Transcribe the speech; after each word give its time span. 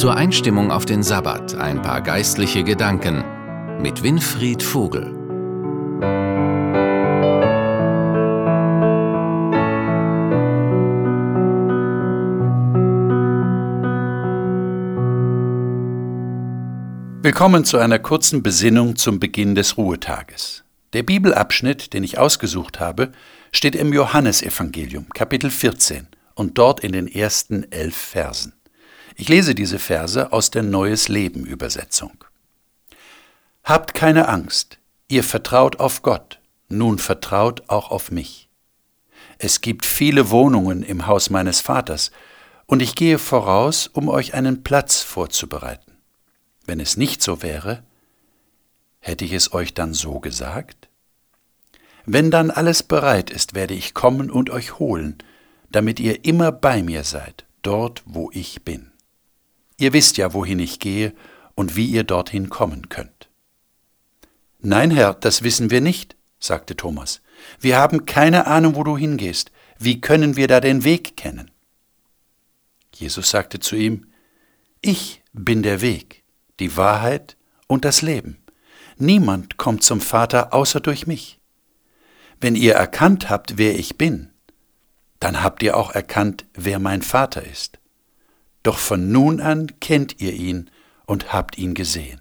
Zur 0.00 0.16
Einstimmung 0.16 0.70
auf 0.70 0.86
den 0.86 1.02
Sabbat 1.02 1.56
ein 1.56 1.82
paar 1.82 2.00
geistliche 2.00 2.64
Gedanken 2.64 3.22
mit 3.82 4.02
Winfried 4.02 4.62
Vogel. 4.62 5.02
Willkommen 17.22 17.66
zu 17.66 17.76
einer 17.76 17.98
kurzen 17.98 18.42
Besinnung 18.42 18.96
zum 18.96 19.20
Beginn 19.20 19.54
des 19.54 19.76
Ruhetages. 19.76 20.64
Der 20.94 21.02
Bibelabschnitt, 21.02 21.92
den 21.92 22.04
ich 22.04 22.16
ausgesucht 22.16 22.80
habe, 22.80 23.12
steht 23.52 23.76
im 23.76 23.92
Johannesevangelium, 23.92 25.10
Kapitel 25.10 25.50
14 25.50 26.08
und 26.34 26.56
dort 26.56 26.80
in 26.80 26.92
den 26.92 27.06
ersten 27.06 27.70
elf 27.70 27.94
Versen. 27.94 28.54
Ich 29.16 29.28
lese 29.28 29.54
diese 29.54 29.78
Verse 29.78 30.32
aus 30.32 30.50
der 30.50 30.62
Neues 30.62 31.08
Leben 31.08 31.44
Übersetzung. 31.44 32.24
Habt 33.64 33.94
keine 33.94 34.28
Angst, 34.28 34.78
ihr 35.08 35.24
vertraut 35.24 35.78
auf 35.80 36.02
Gott, 36.02 36.40
nun 36.68 36.98
vertraut 36.98 37.64
auch 37.68 37.90
auf 37.90 38.10
mich. 38.10 38.48
Es 39.38 39.60
gibt 39.60 39.86
viele 39.86 40.30
Wohnungen 40.30 40.82
im 40.82 41.06
Haus 41.06 41.30
meines 41.30 41.60
Vaters, 41.60 42.10
und 42.66 42.82
ich 42.82 42.94
gehe 42.94 43.18
voraus, 43.18 43.88
um 43.88 44.08
euch 44.08 44.34
einen 44.34 44.62
Platz 44.62 45.02
vorzubereiten. 45.02 45.96
Wenn 46.66 46.78
es 46.78 46.96
nicht 46.96 47.20
so 47.20 47.42
wäre, 47.42 47.82
hätte 49.00 49.24
ich 49.24 49.32
es 49.32 49.52
euch 49.52 49.74
dann 49.74 49.92
so 49.92 50.20
gesagt? 50.20 50.88
Wenn 52.06 52.30
dann 52.30 52.50
alles 52.50 52.84
bereit 52.84 53.30
ist, 53.30 53.54
werde 53.54 53.74
ich 53.74 53.92
kommen 53.92 54.30
und 54.30 54.50
euch 54.50 54.78
holen, 54.78 55.18
damit 55.70 55.98
ihr 55.98 56.24
immer 56.24 56.52
bei 56.52 56.82
mir 56.82 57.02
seid, 57.02 57.44
dort 57.62 58.02
wo 58.04 58.30
ich 58.32 58.62
bin. 58.62 58.89
Ihr 59.80 59.94
wisst 59.94 60.18
ja, 60.18 60.34
wohin 60.34 60.58
ich 60.58 60.78
gehe 60.78 61.14
und 61.54 61.74
wie 61.74 61.86
ihr 61.86 62.04
dorthin 62.04 62.50
kommen 62.50 62.90
könnt. 62.90 63.30
Nein, 64.58 64.90
Herr, 64.90 65.14
das 65.14 65.42
wissen 65.42 65.70
wir 65.70 65.80
nicht, 65.80 66.16
sagte 66.38 66.76
Thomas. 66.76 67.22
Wir 67.58 67.78
haben 67.78 68.04
keine 68.04 68.46
Ahnung, 68.46 68.76
wo 68.76 68.84
du 68.84 68.98
hingehst. 68.98 69.50
Wie 69.78 70.02
können 70.02 70.36
wir 70.36 70.48
da 70.48 70.60
den 70.60 70.84
Weg 70.84 71.16
kennen? 71.16 71.50
Jesus 72.94 73.30
sagte 73.30 73.58
zu 73.58 73.74
ihm, 73.74 74.06
Ich 74.82 75.22
bin 75.32 75.62
der 75.62 75.80
Weg, 75.80 76.24
die 76.60 76.76
Wahrheit 76.76 77.38
und 77.66 77.86
das 77.86 78.02
Leben. 78.02 78.36
Niemand 78.98 79.56
kommt 79.56 79.82
zum 79.82 80.02
Vater 80.02 80.52
außer 80.52 80.80
durch 80.80 81.06
mich. 81.06 81.40
Wenn 82.38 82.54
ihr 82.54 82.74
erkannt 82.74 83.30
habt, 83.30 83.56
wer 83.56 83.78
ich 83.78 83.96
bin, 83.96 84.28
dann 85.20 85.42
habt 85.42 85.62
ihr 85.62 85.74
auch 85.74 85.92
erkannt, 85.92 86.44
wer 86.52 86.78
mein 86.78 87.00
Vater 87.00 87.42
ist. 87.46 87.79
Doch 88.62 88.78
von 88.78 89.10
nun 89.10 89.40
an 89.40 89.80
kennt 89.80 90.20
ihr 90.20 90.32
ihn 90.32 90.70
und 91.06 91.32
habt 91.32 91.58
ihn 91.58 91.74
gesehen. 91.74 92.20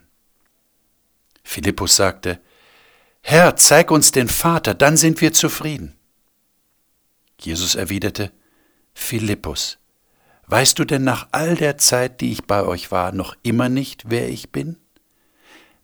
Philippus 1.43 1.95
sagte, 1.95 2.39
Herr, 3.21 3.55
zeig 3.55 3.91
uns 3.91 4.11
den 4.11 4.29
Vater, 4.29 4.73
dann 4.73 4.97
sind 4.97 5.19
wir 5.21 5.33
zufrieden. 5.33 5.95
Jesus 7.39 7.75
erwiderte, 7.75 8.31
Philippus, 8.93 9.77
weißt 10.47 10.79
du 10.79 10.85
denn 10.85 11.03
nach 11.03 11.27
all 11.31 11.55
der 11.55 11.77
Zeit, 11.77 12.21
die 12.21 12.31
ich 12.31 12.45
bei 12.45 12.63
euch 12.63 12.91
war, 12.91 13.11
noch 13.11 13.35
immer 13.43 13.69
nicht, 13.69 14.09
wer 14.09 14.29
ich 14.29 14.51
bin? 14.51 14.77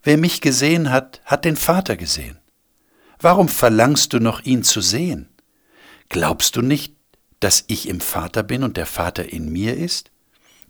Wer 0.02 0.18
mich 0.18 0.40
gesehen 0.40 0.90
hat, 0.90 1.20
hat 1.24 1.44
den 1.44 1.56
Vater 1.56 1.96
gesehen. 1.96 2.38
Warum 3.18 3.48
verlangst 3.48 4.12
du 4.12 4.20
noch 4.20 4.44
ihn 4.44 4.62
zu 4.62 4.80
sehen? 4.80 5.28
Glaubst 6.08 6.56
du 6.56 6.62
nicht, 6.62 6.94
dass 7.40 7.64
ich 7.66 7.88
im 7.88 8.00
Vater 8.00 8.42
bin 8.42 8.62
und 8.62 8.76
der 8.76 8.86
Vater 8.86 9.32
in 9.32 9.50
mir 9.50 9.76
ist? 9.76 10.10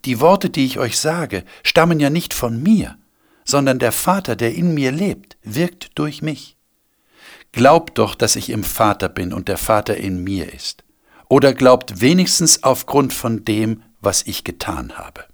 Die 0.04 0.20
Worte, 0.20 0.50
die 0.50 0.64
ich 0.64 0.78
euch 0.78 0.98
sage, 0.98 1.44
stammen 1.62 2.00
ja 2.00 2.10
nicht 2.10 2.34
von 2.34 2.62
mir, 2.62 2.98
sondern 3.44 3.78
der 3.78 3.92
Vater, 3.92 4.36
der 4.36 4.54
in 4.54 4.74
mir 4.74 4.92
lebt, 4.92 5.36
wirkt 5.42 5.90
durch 5.94 6.22
mich. 6.22 6.56
Glaubt 7.52 7.98
doch, 7.98 8.14
dass 8.14 8.36
ich 8.36 8.50
im 8.50 8.64
Vater 8.64 9.08
bin 9.08 9.32
und 9.32 9.48
der 9.48 9.56
Vater 9.56 9.96
in 9.96 10.22
mir 10.22 10.52
ist. 10.52 10.84
Oder 11.28 11.54
glaubt 11.54 12.00
wenigstens 12.00 12.62
aufgrund 12.62 13.12
von 13.12 13.44
dem, 13.44 13.82
was 14.00 14.22
ich 14.26 14.44
getan 14.44 14.98
habe. 14.98 15.24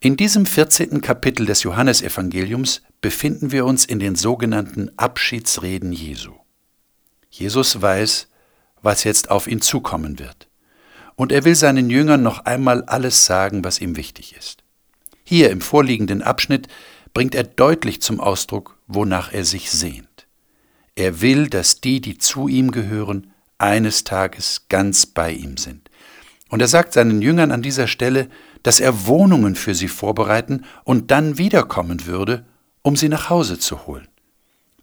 In 0.00 0.16
diesem 0.16 0.46
14. 0.46 1.00
Kapitel 1.00 1.46
des 1.46 1.62
Johannesevangeliums 1.62 2.82
befinden 3.00 3.52
wir 3.52 3.64
uns 3.64 3.84
in 3.84 3.98
den 3.98 4.16
sogenannten 4.16 4.90
Abschiedsreden 4.96 5.92
Jesu. 5.92 6.32
Jesus 7.30 7.80
weiß, 7.80 8.28
was 8.82 9.04
jetzt 9.04 9.30
auf 9.30 9.46
ihn 9.46 9.60
zukommen 9.60 10.18
wird 10.18 10.48
und 11.16 11.32
er 11.32 11.44
will 11.44 11.54
seinen 11.54 11.90
Jüngern 11.90 12.22
noch 12.22 12.44
einmal 12.44 12.82
alles 12.84 13.26
sagen, 13.26 13.64
was 13.64 13.80
ihm 13.80 13.96
wichtig 13.96 14.34
ist. 14.36 14.62
Hier 15.24 15.50
im 15.50 15.60
vorliegenden 15.60 16.22
Abschnitt 16.22 16.68
bringt 17.12 17.34
er 17.34 17.44
deutlich 17.44 18.02
zum 18.02 18.20
Ausdruck, 18.20 18.78
wonach 18.86 19.32
er 19.32 19.44
sich 19.44 19.70
sehnt. 19.70 20.26
Er 20.96 21.20
will, 21.20 21.48
dass 21.48 21.80
die, 21.80 22.00
die 22.00 22.18
zu 22.18 22.48
ihm 22.48 22.70
gehören, 22.70 23.32
eines 23.58 24.04
Tages 24.04 24.66
ganz 24.68 25.06
bei 25.06 25.32
ihm 25.32 25.56
sind. 25.56 25.90
Und 26.50 26.60
er 26.60 26.68
sagt 26.68 26.92
seinen 26.92 27.22
Jüngern 27.22 27.50
an 27.50 27.62
dieser 27.62 27.86
Stelle, 27.86 28.28
dass 28.62 28.80
er 28.80 29.06
Wohnungen 29.06 29.54
für 29.54 29.74
sie 29.74 29.88
vorbereiten 29.88 30.64
und 30.84 31.10
dann 31.10 31.38
wiederkommen 31.38 32.06
würde, 32.06 32.44
um 32.82 32.96
sie 32.96 33.08
nach 33.08 33.30
Hause 33.30 33.58
zu 33.58 33.86
holen. 33.86 34.08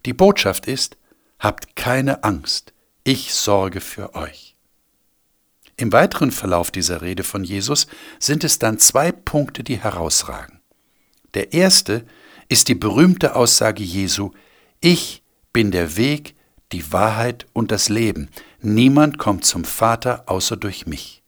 Die 0.04 0.12
Botschaft 0.12 0.66
ist, 0.66 0.96
habt 1.38 1.76
keine 1.76 2.24
Angst, 2.24 2.72
ich 3.04 3.32
sorge 3.32 3.80
für 3.80 4.14
euch. 4.14 4.51
Im 5.76 5.92
weiteren 5.92 6.30
Verlauf 6.30 6.70
dieser 6.70 7.02
Rede 7.02 7.24
von 7.24 7.44
Jesus 7.44 7.86
sind 8.18 8.44
es 8.44 8.58
dann 8.58 8.78
zwei 8.78 9.10
Punkte, 9.12 9.64
die 9.64 9.76
herausragen. 9.76 10.60
Der 11.34 11.52
erste 11.52 12.04
ist 12.48 12.68
die 12.68 12.74
berühmte 12.74 13.34
Aussage 13.34 13.82
Jesu, 13.82 14.32
ich 14.80 15.22
bin 15.52 15.70
der 15.70 15.96
Weg, 15.96 16.34
die 16.72 16.92
Wahrheit 16.92 17.46
und 17.52 17.70
das 17.70 17.88
Leben. 17.88 18.28
Niemand 18.60 19.18
kommt 19.18 19.44
zum 19.44 19.64
Vater 19.64 20.24
außer 20.26 20.56
durch 20.56 20.86
mich. 20.86 21.22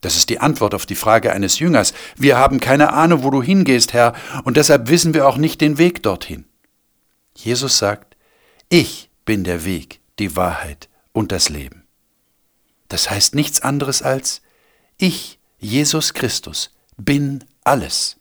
Das 0.00 0.16
ist 0.16 0.30
die 0.30 0.40
Antwort 0.40 0.74
auf 0.74 0.86
die 0.86 0.94
Frage 0.94 1.32
eines 1.32 1.58
Jüngers. 1.58 1.92
Wir 2.16 2.38
haben 2.38 2.60
keine 2.60 2.92
Ahnung, 2.92 3.22
wo 3.22 3.30
du 3.30 3.42
hingehst, 3.42 3.92
Herr, 3.92 4.14
und 4.44 4.56
deshalb 4.56 4.88
wissen 4.88 5.14
wir 5.14 5.28
auch 5.28 5.36
nicht 5.36 5.60
den 5.60 5.78
Weg 5.78 6.02
dorthin. 6.02 6.46
Jesus 7.34 7.78
sagt, 7.78 8.16
ich 8.68 9.10
bin 9.24 9.44
der 9.44 9.64
Weg, 9.64 10.00
die 10.18 10.36
Wahrheit 10.36 10.88
und 11.12 11.32
das 11.32 11.48
Leben. 11.48 11.79
Das 12.90 13.08
heißt 13.08 13.36
nichts 13.36 13.60
anderes 13.60 14.02
als, 14.02 14.42
ich, 14.98 15.38
Jesus 15.58 16.12
Christus, 16.12 16.72
bin 16.96 17.44
alles. 17.62 18.16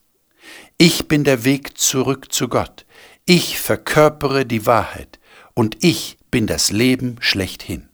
Ich 0.77 1.07
bin 1.07 1.23
der 1.23 1.43
Weg 1.43 1.77
zurück 1.77 2.31
zu 2.31 2.47
Gott. 2.47 2.85
Ich 3.25 3.59
verkörpere 3.59 4.45
die 4.45 4.65
Wahrheit 4.67 5.19
und 5.55 5.83
ich 5.83 6.17
bin 6.29 6.45
das 6.45 6.71
Leben 6.71 7.17
schlechthin. 7.19 7.89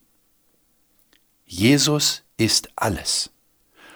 Jesus 1.46 2.24
ist 2.38 2.70
alles. 2.76 3.32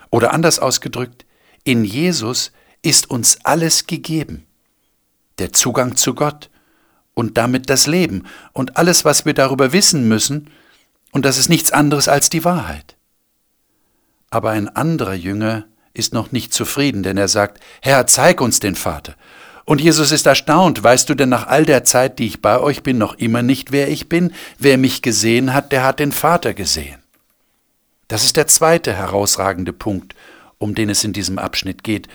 Oder 0.10 0.34
anders 0.34 0.58
ausgedrückt, 0.60 1.26
in 1.66 1.84
Jesus 1.84 2.54
ist 2.82 3.10
uns 3.10 3.40
alles 3.44 3.88
gegeben. 3.88 4.48
Der 5.38 5.52
Zugang 5.52 5.98
zu 5.98 6.14
Gott 6.16 6.50
und 7.14 7.38
damit 7.38 7.70
das 7.70 7.88
Leben 7.88 8.26
und 8.54 8.78
alles, 8.78 9.04
was 9.04 9.26
wir 9.26 9.34
darüber 9.34 9.74
wissen 9.74 10.08
müssen, 10.08 10.50
und 11.12 11.26
das 11.26 11.38
ist 11.38 11.50
nichts 11.50 11.72
anderes 11.72 12.08
als 12.08 12.30
die 12.30 12.44
Wahrheit. 12.44 12.96
Aber 14.30 14.52
ein 14.52 14.70
anderer 14.70 15.14
Jünger 15.14 15.66
ist 15.94 16.14
noch 16.14 16.32
nicht 16.32 16.54
zufrieden, 16.54 17.04
denn 17.04 17.18
er 17.18 17.28
sagt, 17.28 17.62
Herr, 17.82 18.06
zeig 18.08 18.42
uns 18.42 18.60
den 18.60 18.76
Vater. 18.76 19.16
Und 19.66 19.82
Jesus 19.82 20.12
ist 20.12 20.26
erstaunt, 20.26 20.84
weißt 20.84 21.10
du 21.10 21.16
denn 21.16 21.30
nach 21.30 21.48
all 21.48 21.66
der 21.66 21.84
Zeit, 21.84 22.18
die 22.18 22.26
ich 22.26 22.42
bei 22.42 22.60
euch 22.60 22.82
bin, 22.82 22.98
noch 22.98 23.16
immer 23.16 23.44
nicht, 23.44 23.72
wer 23.72 23.90
ich 23.90 24.10
bin? 24.10 24.34
Wer 24.58 24.78
mich 24.78 25.02
gesehen 25.02 25.54
hat, 25.54 25.72
der 25.72 25.84
hat 25.84 26.00
den 26.00 26.12
Vater 26.12 26.54
gesehen. 26.54 27.04
Das 28.08 28.24
ist 28.24 28.38
der 28.38 28.48
zweite 28.48 28.94
herausragende 28.94 29.74
Punkt, 29.74 30.16
um 30.58 30.74
den 30.74 30.90
es 30.90 31.04
in 31.04 31.14
diesem 31.14 31.38
Abschnitt 31.38 31.84
geht, 31.84 32.08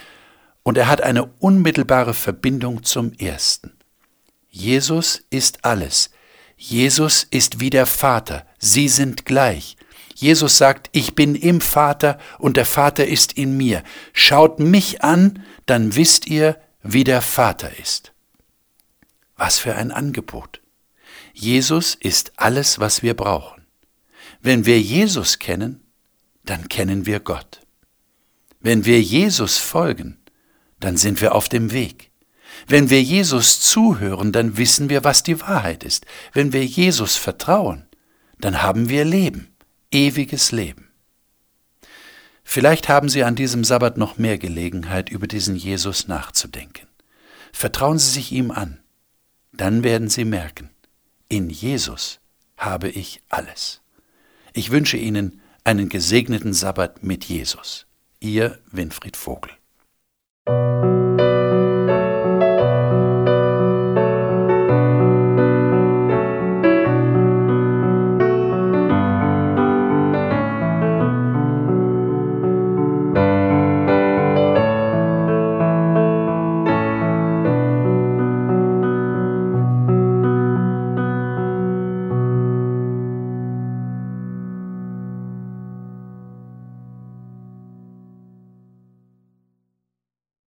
und 0.65 0.79
er 0.79 0.89
hat 0.89 1.03
eine 1.03 1.27
unmittelbare 1.39 2.15
Verbindung 2.15 2.83
zum 2.83 3.13
ersten. 3.13 3.73
Jesus 4.49 5.23
ist 5.31 5.65
alles, 5.65 6.11
Jesus 6.57 7.25
ist 7.31 7.61
wie 7.61 7.71
der 7.71 7.87
Vater, 7.87 8.47
sie 8.65 8.89
sind 8.89 9.25
gleich. 9.25 9.77
Jesus 10.15 10.59
sagt, 10.59 10.89
ich 10.93 11.15
bin 11.15 11.35
im 11.35 11.61
Vater 11.61 12.19
und 12.39 12.57
der 12.57 12.65
Vater 12.65 13.07
ist 13.07 13.33
in 13.33 13.57
mir. 13.57 13.83
Schaut 14.13 14.59
mich 14.61 15.03
an, 15.03 15.43
dann 15.67 15.97
wisst 15.97 16.27
ihr, 16.27 16.59
wie 16.83 17.05
der 17.05 17.23
Vater 17.23 17.79
ist. 17.79 18.13
Was 19.37 19.59
für 19.59 19.75
ein 19.75 19.91
Angebot. 19.91 20.61
Jesus 21.33 21.97
ist 21.97 22.33
alles, 22.37 22.79
was 22.79 23.03
wir 23.03 23.15
brauchen. 23.15 23.67
Wenn 24.41 24.67
wir 24.67 24.81
Jesus 24.81 25.39
kennen, 25.39 25.81
dann 26.45 26.69
kennen 26.69 27.07
wir 27.07 27.19
Gott. 27.21 27.61
Wenn 28.61 28.85
wir 28.85 29.01
Jesus 29.01 29.59
folgen, 29.59 30.19
dann 30.79 30.97
sind 30.97 31.21
wir 31.21 31.35
auf 31.35 31.49
dem 31.49 31.73
Weg. 31.73 32.11
Wenn 32.67 32.89
wir 32.89 33.03
Jesus 33.03 33.61
zuhören, 33.61 34.31
dann 34.33 34.57
wissen 34.57 34.89
wir, 34.89 35.03
was 35.03 35.23
die 35.23 35.41
Wahrheit 35.41 35.83
ist. 35.83 36.07
Wenn 36.33 36.53
wir 36.53 36.65
Jesus 36.65 37.17
vertrauen, 37.17 37.87
dann 38.39 38.63
haben 38.63 38.89
wir 38.89 39.05
Leben, 39.05 39.55
ewiges 39.91 40.53
Leben. 40.53 40.91
Vielleicht 42.45 42.89
haben 42.89 43.09
Sie 43.09 43.25
an 43.25 43.35
diesem 43.35 43.65
Sabbat 43.65 43.97
noch 43.97 44.19
mehr 44.19 44.39
Gelegenheit, 44.39 45.09
über 45.09 45.27
diesen 45.27 45.57
Jesus 45.57 46.09
nachzudenken. 46.09 46.87
Vertrauen 47.53 47.99
Sie 47.99 48.11
sich 48.11 48.33
ihm 48.33 48.51
an. 48.51 48.81
Dann 49.53 49.83
werden 49.83 50.09
Sie 50.09 50.25
merken, 50.25 50.71
in 51.29 51.49
Jesus 51.49 52.21
habe 52.57 52.89
ich 52.89 53.23
alles. 53.29 53.81
Ich 54.53 54.71
wünsche 54.71 54.97
Ihnen 54.97 55.41
einen 55.65 55.89
gesegneten 55.89 56.53
Sabbat 56.53 57.03
mit 57.03 57.25
Jesus. 57.25 57.87
Ihr 58.21 58.59
Winfried 58.71 59.17
Vogel. 59.17 59.51